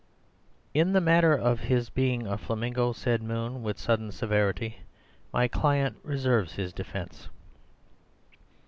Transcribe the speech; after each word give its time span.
"In 0.73 0.93
the 0.93 0.99
matter 0.99 1.33
of 1.37 1.59
his 1.59 1.91
being 1.91 2.25
a 2.25 2.35
flamingo," 2.35 2.91
said 2.91 3.21
Moon 3.21 3.61
with 3.61 3.77
sudden 3.77 4.11
severity, 4.11 4.77
"my 5.31 5.47
client 5.47 5.95
reserves 6.01 6.53
his 6.53 6.73
defence." 6.73 7.29